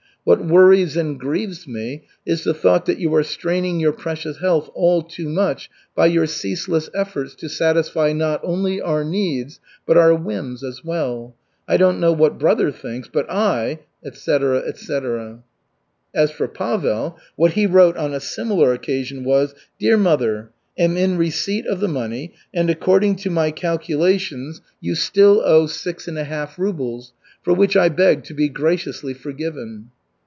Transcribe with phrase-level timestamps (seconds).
[0.23, 4.69] What worries and grieves me is the thought that you are straining your precious health
[4.75, 10.13] all too much by your ceaseless efforts to satisfy not only our needs, but our
[10.13, 11.35] whims as well.
[11.67, 15.39] I don't know what brother thinks, but I" etc., etc.
[16.13, 21.17] As for Pavel, what he wrote on a similar occasion was: "Dear mother, am in
[21.17, 26.25] receipt of the money, and, according to my calculations, you still owe six and a
[26.25, 27.11] half rubles,
[27.41, 29.89] for which I beg to be graciously forgiven."